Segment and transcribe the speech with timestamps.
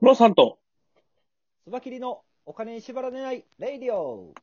[0.00, 0.58] ムロさんと、
[1.64, 4.34] つばきりのお金に縛られないレイディオ。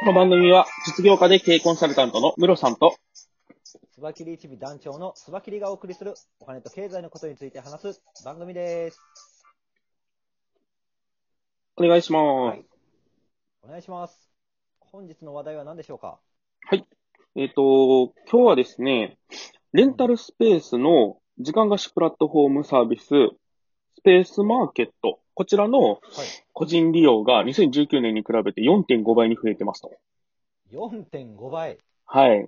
[0.00, 2.96] この番組は実業家で経営コンサルタントのムロさんと、
[3.90, 9.00] つばきり一味団長のつばきりがお送りするお金と経済のことについて話す番組です。
[11.76, 12.22] お願いします。
[12.22, 12.64] はい
[13.64, 14.28] お願いします。
[14.80, 16.18] 本日の話題は何でしょうか？
[17.34, 19.16] えっ、と、今日はですね、
[19.72, 26.00] レンタルスペースの時間貸しプラットフォームサービス、スペースマーケット、こちらのはい。
[26.52, 29.92] 個人利用が2019年に比べて4.5倍に増えてますと。
[30.72, 31.78] 4.5倍。
[32.04, 32.46] はい。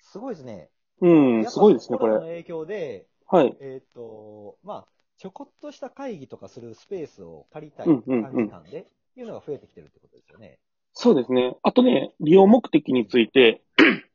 [0.00, 0.70] すごいですね。
[1.00, 2.14] うん、すごいですね、これ。
[2.14, 3.56] の影響で、はい。
[3.60, 8.22] えっ、と、まあ、ちょこっとした会議とかするスペースを借りたいうんうん
[8.64, 8.86] で、
[9.16, 10.58] いうのが増えてきてるってことですよね。
[10.94, 11.54] そうですね。
[11.62, 14.09] あとね、利用目的について、はい。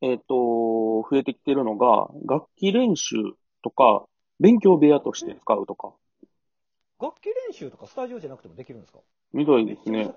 [0.00, 3.16] えっ、と、増えてきてるのが、楽器練習
[3.62, 4.06] とか、
[4.40, 5.92] 勉強部屋として使うとか、
[7.00, 8.98] 楽器練習とかスタジオじゃなくてもできるんですか？
[9.32, 10.10] みたいですね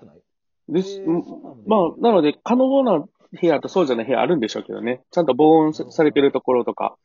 [0.68, 1.00] です。
[1.00, 1.22] えー
[1.66, 5.00] まあ、なので、可能な部屋とそうじゃない部屋あるんでしょうけどね。
[5.10, 6.96] ちゃんと防音さされてるところとか。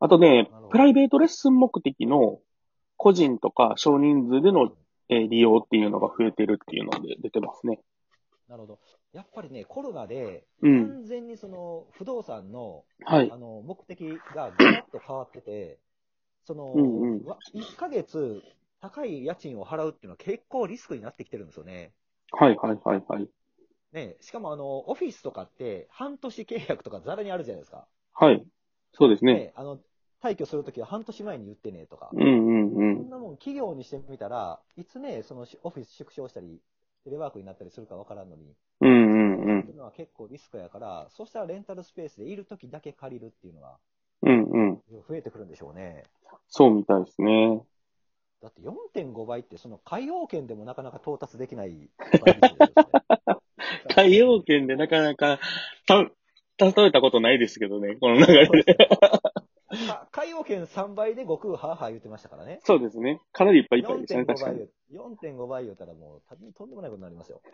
[0.00, 2.40] あとねプライベートレッスン目的の
[2.96, 4.72] 個人とか少人数での、
[5.08, 7.80] えー利用っていうのが増えてるっていうので出てますね。
[8.48, 8.78] なるほど。
[9.14, 10.88] やっぱりね、コロナで、うん。
[10.88, 13.38] 完全にその不動産のはいあ。
[13.38, 15.78] の目的がガラッと変わってて、
[16.44, 18.42] その、うんうんわ1ヶ月
[18.80, 21.92] 高い家賃を払うっていうのは結構リスクになってきてるんですよね。
[22.32, 23.28] はいはいはいはい。
[23.92, 27.86] ね、しかもあの、オフィスとかって半年契約とかザラにあるじゃないですか。
[28.12, 28.44] はい。
[28.92, 29.34] そうですね。
[29.34, 29.78] ね、あの、
[30.22, 32.10] 退去するときは半年前に言ってねとか。
[32.12, 32.96] うんうんうん。
[32.96, 36.60] そんなもん企業にしてみたら、いつね、そのオフィス縮小したり、
[37.04, 43.78] テレワークになったりするかわからんのに、うんうんうんっていうのは結構リスクやから、そしたらレンタルスペースでいるときだけ借りるっていうのは
[44.22, 44.80] うんうん。
[45.08, 46.04] 増えてくるんでしょうね。
[46.48, 47.62] そうみたいですね。
[48.42, 51.88] だって4.5倍って、その海洋圏でもなかなか到達できないね。
[53.94, 55.38] 海洋圏でなかなか、
[55.86, 56.10] た、
[56.58, 58.76] 例えたことないですけどね、この流れで。
[59.76, 62.60] か海洋圏3倍で悟空はーはー言ってましたからね。
[62.64, 63.20] そうですね。
[63.32, 64.58] かなりいっぱいいっぱいですね、4.5確かに。
[64.58, 67.40] 倍言う、4.5倍言うたらもうたとんでもないことになりますよ。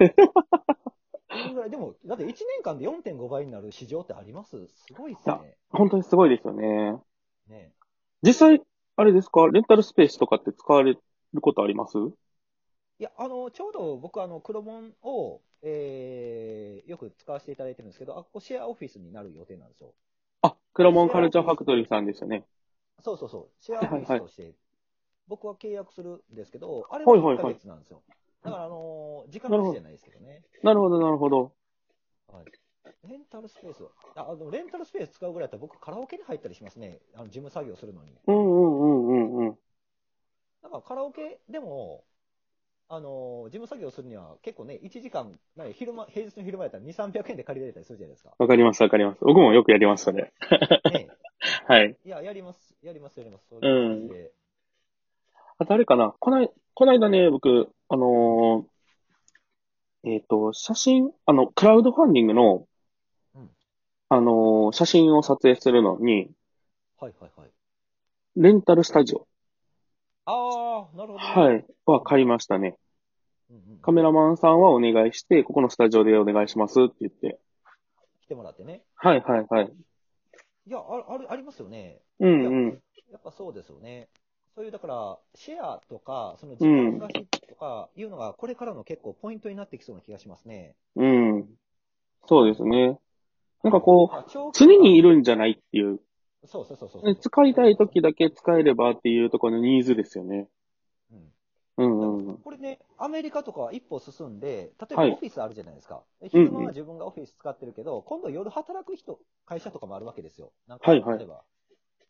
[1.70, 4.66] でも、だって1年間で4.5倍になる市場ってあります？
[4.66, 5.56] すごいっすね。
[5.70, 6.98] 本当にすごいですよね。
[7.48, 7.72] ね
[8.22, 8.60] 実際、
[8.96, 9.46] あれですか？
[9.48, 11.96] レンタルスペースとかって使われることあります？
[11.98, 19.94] いや、あの、ちょうど僕、あの、黒門を、えー、よく使わせていただいてるんですけど、あ、ここシェアオフィスになる予定なんですよ。
[20.72, 22.44] あ、クロモンカルチャーファクトリーさんですよね。
[23.02, 23.64] そうそうそう。
[23.64, 24.54] シェアオフィスとして、
[25.28, 28.02] 僕は契約するんですけど、あれはい1ははいはいヶ月なんですよ。
[28.44, 30.42] だから、あのー時間なしじゃないですけどね。
[30.62, 31.52] なるほど、なるほど。
[32.28, 33.08] はい。
[33.08, 33.84] レンタルスペース
[34.16, 37.00] あ、あの、レンタルスペース使うぐらいだったら僕カラオケに入ったりしますね。
[37.14, 38.18] あの、事務作業するのに。
[38.26, 39.58] うんうんうんうんうん。
[40.62, 42.04] なんかカラオケでも、
[42.92, 48.34] あのー事務作業するには結構ね、1時間、何昼間、平日の昼間やったら2、300円で借りられたりするじゃないですか。
[48.36, 49.18] わかります、わかります。
[49.20, 50.32] 僕もよくやります、それ。
[50.92, 51.08] ね
[51.68, 51.96] はい。
[52.04, 53.46] いや、やります、やります、やります。
[53.48, 54.32] そういう感じで。
[55.58, 62.66] あとあれかなこない、こないだね、僕、あのーえっ、と、写真、あの、クラウドファンディングの、
[63.36, 63.50] うん
[64.08, 66.28] あのー写真を撮影するのに、
[66.98, 67.50] はいはいはい。
[68.34, 69.28] レンタルスタジオ、
[70.26, 71.18] ああ、なるほど、ね。
[71.18, 72.76] はい、は買いましたね。
[73.50, 73.78] うんうん。
[73.80, 77.38] カメラマンさんはお願いして、ここのスタジオでお願いしますって言って。
[78.22, 78.82] 来てもらってね。
[78.96, 79.72] はいはいはい。
[80.66, 82.00] いや、ああるありますよね。
[82.20, 82.82] うんうん。
[83.10, 84.08] やっぱそうですよね。
[84.54, 90.74] そういう、だから、シェアとか、その時間貸しとかいうのが、これからの結構ポイントになってきそうな気がしますね。
[90.96, 91.48] うん。
[92.26, 92.98] そうですね。
[93.62, 96.00] なんかこう、常にいるんじゃないっていう。
[96.46, 97.16] そうそうそうそう。
[97.16, 100.48] 使いたい時だけ使えればっていうところのニーズですよね。
[101.76, 102.36] うんうんうん。
[102.38, 106.02] これね、アメリカとかは一歩進んで、例えはいばオフィスあるじゃないですか。
[106.20, 110.52] でうんうん昼間は自分がオフィス使ってるけど、今度夜働く人、会社とかもあるわけですよ。
[110.66, 111.42] なんかはいはい例えば。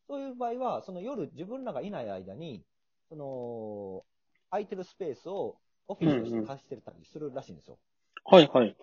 [0.08, 2.64] そういう場合は、その夜自分らがいない間に、
[3.08, 4.04] その、
[4.50, 5.56] 空いてるスペースを
[5.86, 7.78] オフィスとして貸してたりするらしいんですよ。
[8.24, 8.76] はいはい。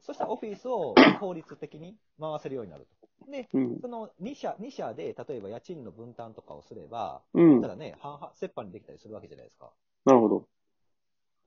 [0.00, 2.99] そしたらオフィスを効率的に回せるようになると。
[3.28, 3.78] で、うん。
[3.80, 7.60] その2社、2社で、例えば家賃の分担とかをすれば、うん。
[7.60, 9.70] たらね、半々、折半にできたりするわけじゃないですか。
[10.04, 10.48] なるほど。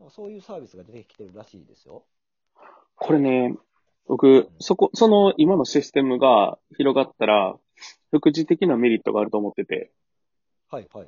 [0.10, 2.04] そういうサービスが出てきてるらしいですよ。
[2.96, 3.56] これね、
[4.08, 7.58] 僕、そこ、その今のシステムが広がったら、
[8.12, 9.92] 副次的なメリットがあると思ってて、
[10.70, 11.08] はいはい。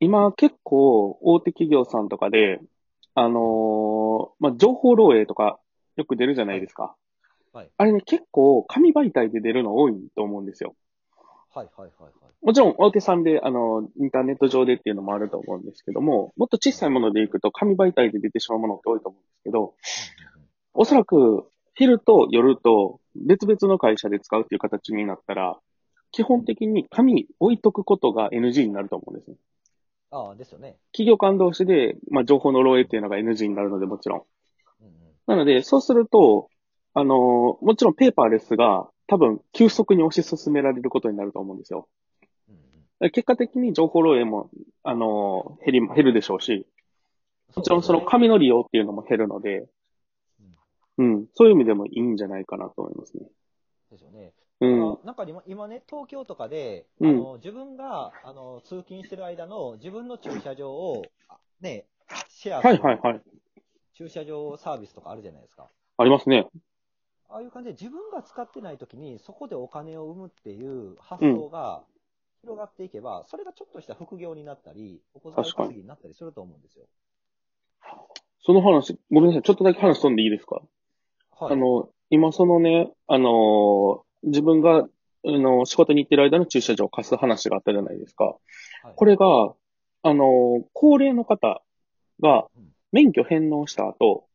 [0.00, 2.60] 今結構大手企業さんとかで、
[3.14, 5.58] あのーまあ、情報漏洩とか
[5.96, 6.94] よく出るじゃないですか。
[7.56, 10.74] はいあれね、結構紙媒体で出るの多いと思うんですよ。
[11.54, 12.12] はいはいはいはい。
[12.42, 19.74] もちろん大手さんで、あの、インターネット上でっていうのもあると思うんですけども、もっと小さいものでいくと紙媒体で出てしまうものって多いと思うんですけど、
[20.74, 25.58] おそらく昼と夜と別々の会社で使うっていう形になったら、
[26.12, 29.36] 基本的に紙置いとくことが NG になると思うんですね。
[30.10, 30.76] ああ、ですよね。
[30.92, 34.22] 企業間同士で、まあ、情報の漏洩っていうのが NG になるので、もちろん。
[35.26, 36.48] なので、そうすると、
[36.98, 41.88] あのもちろんペーパーレスが多分急速に推し進められることになると思うんですよ。
[43.12, 44.48] 結果的に情報漏洩も、
[44.82, 46.66] あの減り、減るでしょうし、
[47.54, 49.66] もちろんその紙の利用っていうのも減るので、
[50.96, 53.26] うん、そういう意味でもいいんじゃないかなと思いますね。
[53.90, 54.32] ですよね。
[54.60, 61.84] うん、あなんか今今ね、東京とかで、うんあの自分があの通勤してる間の自分の駐車場を、あね、
[62.30, 63.22] シェアするはいはいはい。
[63.92, 65.68] 駐車場サービスとかあるじゃないですか。
[65.98, 66.46] ありますね。
[67.28, 71.82] ああいう感じで自分が使ってない時にそこでお金を生むっていう発想が
[72.42, 76.84] 広がっていけば、それがちょっとした副業になったり、お小遣い稼ぎになったりすると思うんですよ。
[78.40, 79.42] その話、ごめんなさい。
[79.42, 80.62] ちょっとだけ話飛んでいいですか？
[81.32, 81.52] はい。
[81.54, 84.88] あの、今そのね、あの自分が、あ
[85.24, 88.24] の、仕事に行ってる間の駐車場を貸す話があったじゃないですか。
[88.24, 88.32] は
[88.92, 89.26] いこれが、
[90.02, 91.60] あの高齢の方
[92.20, 94.25] がうん免許返納した後、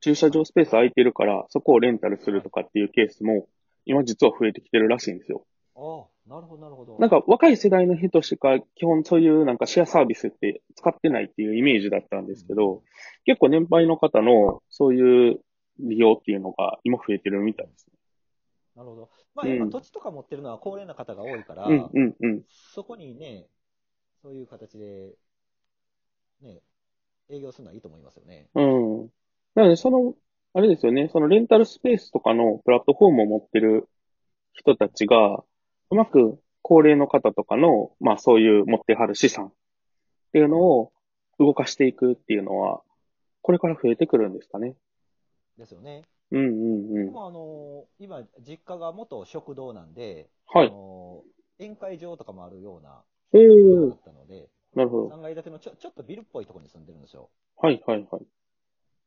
[0.00, 3.48] 駐車場スペース空いてるから、そこをレンタルするとかっていうケースも、
[3.84, 5.46] 今実は増えてきてるらしいんですよ。
[5.74, 6.98] ああ、なるほど、なるほど。
[6.98, 12.82] なんか若い世代の人しか基本そういうなんかシェアサービスって使ってないっていうイメージだったんですけど、
[13.24, 15.40] 結構年配の方のそういう
[15.78, 17.92] 利用っていうのが今増えてるみたいですね。
[18.76, 19.10] なるほど。
[19.34, 22.42] まあ、うん今、土地とか持ってるのは高齢な方が多いから、うんうんうん。
[22.48, 23.46] そこにね、
[24.22, 25.14] そういう形で、
[26.40, 26.60] ね、
[27.28, 28.48] 営業するのはいいと思いますよね。
[28.54, 29.10] うん。
[29.58, 30.14] なので、その、
[30.54, 33.88] あれですよね、そのレンタルスペースとかのプラットフォームを持ってる
[34.52, 35.42] 人たちが、
[35.90, 39.52] うまく高齢の方とかの、まあそういう持ってはる資産っ
[40.32, 40.92] ていうのを
[41.40, 42.82] 動かしていくっていうのは、
[43.42, 44.76] これから増えてくるんですかね。
[45.58, 46.02] ですよね。
[46.30, 47.12] うんうんうん。
[47.12, 50.70] まあ、あの今、実家が元食堂なんで、あはい。
[50.70, 51.24] の
[51.58, 53.02] 宴会場とかもあるような
[53.32, 55.16] おだーっ、たので、なるほど。
[55.16, 57.28] 3階建てのちょちょっとビルっぽいところに住んでるんですよ。
[57.56, 58.22] はいはいはい。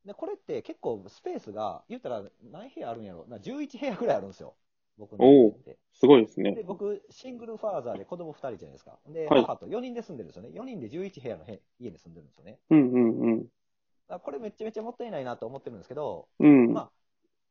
[0.05, 4.55] で、これって結構スペースが、言ったら何部屋あるんやろな ?11 部屋ぐらいあるんですよ。
[4.97, 5.77] 僕の家って。
[5.93, 6.63] すごいですねで、。
[6.63, 8.97] 僕、シングルファーザーで子供2人じゃないですか。
[9.07, 10.49] で、はい母と4人で住んでるんですよね。
[10.49, 12.59] 4人で11部屋のへ家に住んでるんですよね。
[12.69, 13.39] うんうんうん。
[13.41, 13.49] だか
[14.09, 16.73] らこれめちゃめちゃもったいないなと思ってるんですけど、うん。
[16.73, 16.91] まあ、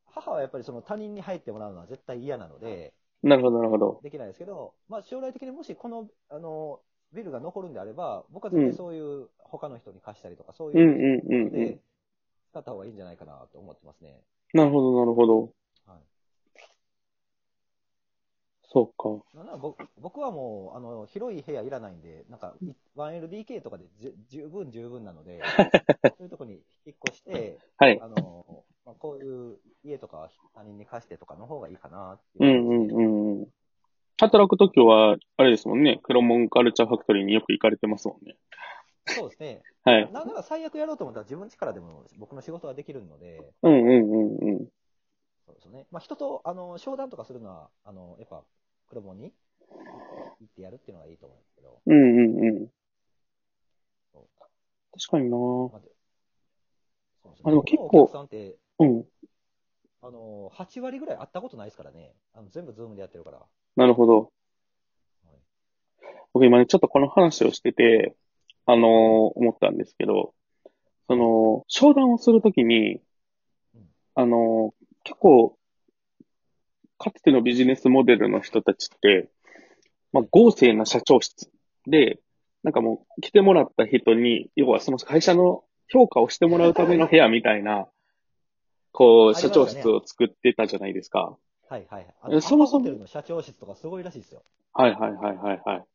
[0.05, 2.93] 母はやっぱりその他人に入ってもらうのは絶対嫌なので、
[3.23, 3.99] なるほどなるほど。
[4.03, 6.79] できないですけど、まあ、将来的にもしこの、あの、
[7.13, 11.79] ビルが残るんであれば、僕は絶対そういう他の人に貸したりとか、そううんいううんうんうんで、
[12.51, 14.19] 使った方がいいんじゃないかなと思ってますね。
[14.53, 15.53] なるほどなるほど。
[15.87, 15.99] はい。
[18.63, 19.25] そうか。
[19.33, 23.85] なんなら僕僕はもう、あの、広い部屋いらないんで、なんか、い 1LDK とかで
[24.27, 25.39] 十分十分なので、
[26.17, 27.99] そういうとこに引っ越して、はい。
[28.01, 33.47] あの、まあ、こういう家とか他人に貸してとかの方がいいかなってういうんうんうんうん。
[34.19, 35.99] 働くときは、あれですもんね。
[36.03, 38.35] 黒門カルチャーファクトリーによく行かれてますもんね。
[39.13, 39.61] そうですね。
[39.83, 40.11] はい。
[40.11, 44.15] なんなら最悪やろうと思ったら自分力でも僕の仕事はできるので、うんうんう
[44.45, 44.67] んうん。
[45.45, 45.87] そうですね。
[45.91, 48.43] まあ、人と、あの、商談とかするのは、あの、やっぱ、
[48.87, 49.33] 黒門に
[50.39, 52.67] 行ってやるっていうのがいいと思うんですけど、うんうんうん。
[54.13, 54.23] そう
[54.91, 55.89] 確かになまあで
[57.23, 57.43] そうですね。
[57.45, 59.05] あでも結構お客さんって、うん。
[60.01, 62.13] あの、8割ぐらい会ったことないですからね。
[62.33, 63.41] あの全部ズームでやってるから。
[63.75, 64.29] なるほどはい。
[66.33, 68.15] 僕今ね、ちょっとこの話をしてて、
[68.65, 68.89] あのー
[69.35, 70.33] 思ったんですけど、
[71.07, 73.01] その、商談をするときに
[73.75, 75.57] うん、あのー結構、
[76.99, 79.29] かつてのビジネスモデルの人たちって、
[80.13, 81.49] まあ、豪勢な社長室
[81.87, 82.19] で、
[82.63, 87.87] なんかもう来てもらった人に、要はその会社の評価をしてもらうための部屋みたいな、
[88.91, 91.35] こう、社長室を作ってたじゃないですか。
[91.67, 92.07] はいはい。
[92.21, 94.43] あえの、そもそも社長室とかすごいらしいですよ。
[94.73, 95.85] はいはいはいはいはい。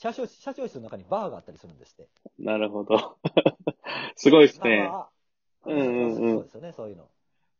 [0.00, 2.08] 社長社長室の中にバーがあったりするんですって。
[2.38, 3.18] なるほど。
[4.16, 4.88] すごいですね。
[4.88, 5.08] まあ
[5.66, 7.06] うんうんうんそうですよね、そういうの。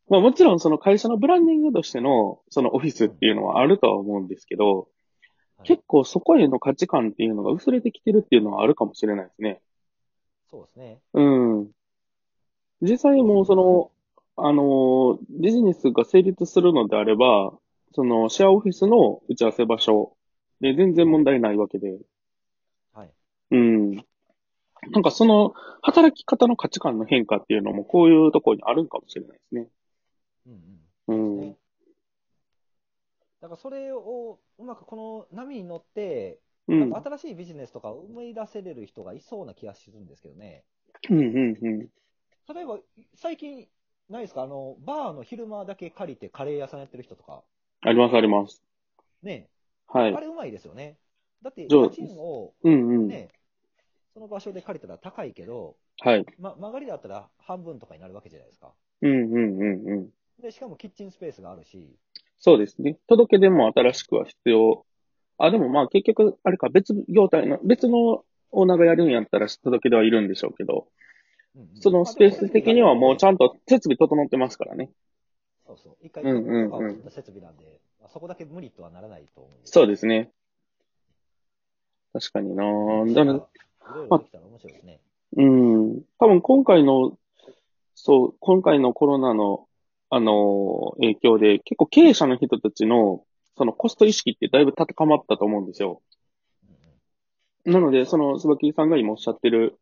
[0.08, 4.86] まあもちろんその会社のブランディングとしてのそのオフィスっていうのはあるとは思うんですけど、はい
[5.64, 9.60] 結構そこへの価値観っていうのが薄れてきてるっていうのはあるかもしれないですね。
[10.50, 11.00] そうですね。
[11.12, 11.70] うん。
[12.80, 13.90] 実際もうその、
[14.36, 17.52] あの、ビジネスが成立するのであれば、
[17.92, 20.16] そのシェアオフィスの打ち合わせ場所
[20.62, 22.00] で全然問題ないわけで、はい。
[23.50, 23.96] うん。
[24.92, 29.68] なんかその働き方の価値観の変化っていうのもこういうところにあるんかもしれないですね。
[30.46, 30.52] うん
[31.08, 31.36] うん。
[31.36, 31.40] うん。
[31.40, 31.56] ね
[33.40, 36.38] だからそれをうまくこの波に乗って、
[36.68, 40.64] 新しいビジネスとかを生み出せれる人がいそうな気がするんですけどね。
[41.08, 41.88] うん、うん、うん。
[42.54, 42.78] 例えば、
[43.14, 43.66] 最近、
[44.08, 44.42] ないですか？
[44.42, 47.42] あの、バーの昼間だけ借りてカレー屋さんやってる人とか。
[47.80, 48.62] あります、あります。
[49.22, 49.48] ね。
[49.88, 50.20] はいあ。
[50.20, 50.98] れうまいですよね。
[51.42, 53.08] だって、家賃をうん、うん。
[54.10, 56.26] ね、その場所で借りたら高いけど、はい。
[56.38, 58.72] ま、曲がりだったら半分とかになるわけじゃないですか。
[59.02, 60.08] うん、うん、うん、うん。
[60.40, 61.96] で、しかもキッチンスペースがあるし、
[62.38, 62.98] そうですね。
[63.06, 64.86] 届け出も新しくは必要。
[65.38, 70.88] あ、でもまあ結局、あれか、別業態の、別のオーナーがやるんやったら届け出はいるんでしょうけど、
[71.54, 74.90] うんうんそのスペース的にはもうちゃんと設備整ってますからね。
[75.66, 75.96] そうそう。
[76.00, 80.30] 一回、うんうんうん設備なんで、まあそこだけ無理とはならないと思うそうですね。
[82.12, 83.14] 確かになぁ。
[83.14, 83.48] だから、
[83.82, 85.00] いろいろできたら面白いですね。
[85.36, 86.02] うん。
[86.18, 87.18] 多分今回の、
[87.94, 89.66] そう、今回のコロナの、
[90.10, 93.24] あのー影響で、結構経営者の人たちの、
[93.56, 96.02] そのコスト意識ってだいぶ高まったと思うんですよ。
[97.64, 99.78] なので、その、椿さんが今おっしゃってる、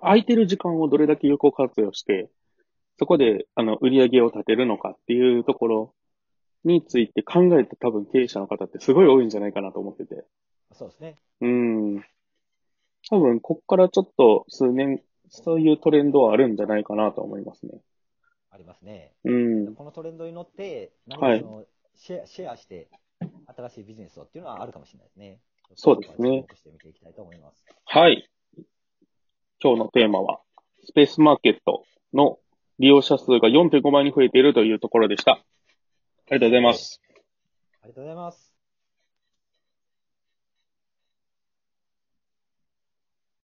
[0.00, 2.30] 空いてる時間をどれだけ有効活用して、
[2.98, 5.94] そこで、あの、売り上げを立てるのかっていうところ
[6.64, 10.24] について考えて多分経営者の方ってすごい多いんじゃないかなと思ってて。
[10.72, 11.16] そうですね。
[11.40, 12.04] うん。
[13.10, 17.80] 多分、こっからちょっと数年、そういうトレンドはあるんじゃないかなと思いますね。
[18.50, 19.12] ありますね。
[19.24, 19.74] うん。
[19.74, 21.64] このトレンドに乗って、何はいかその
[21.96, 22.88] シェアシェアして、
[23.46, 25.40] 新しいビジネスをっていうのはあるかもしれないですね。
[25.74, 27.64] そうですねして見ていきたいと思います。
[27.84, 28.28] はい。
[29.62, 30.40] 今日のテーマは、
[30.84, 31.84] スペースマーケット
[32.14, 32.38] の
[32.78, 35.32] 利用者数が4.5倍に増えているというところでした。
[35.32, 35.36] あ
[36.30, 37.00] りがとうございます。
[37.82, 38.47] ありがとうございます。